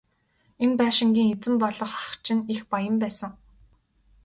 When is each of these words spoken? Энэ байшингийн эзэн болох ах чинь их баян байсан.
Энэ 0.63 0.75
байшингийн 0.79 1.31
эзэн 1.33 1.55
болох 1.63 1.93
ах 2.03 2.11
чинь 2.23 2.47
их 2.53 2.61
баян 2.71 2.95
байсан. 3.01 3.31